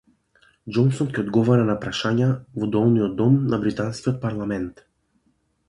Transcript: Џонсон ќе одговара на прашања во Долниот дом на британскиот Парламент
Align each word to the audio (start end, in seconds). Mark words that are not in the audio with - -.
Џонсон 0.77 1.11
ќе 1.13 1.19
одговара 1.23 1.67
на 1.67 1.75
прашања 1.83 2.31
во 2.63 2.71
Долниот 2.77 3.15
дом 3.21 3.39
на 3.55 3.63
британскиот 3.67 4.21
Парламент 4.27 4.85